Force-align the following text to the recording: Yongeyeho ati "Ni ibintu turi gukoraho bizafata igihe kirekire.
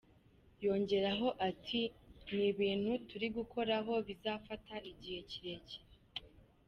Yongeyeho 0.65 1.27
ati 1.49 1.81
"Ni 2.33 2.43
ibintu 2.51 2.91
turi 3.09 3.27
gukoraho 3.37 3.93
bizafata 4.07 4.73
igihe 4.91 5.19
kirekire. 5.29 5.85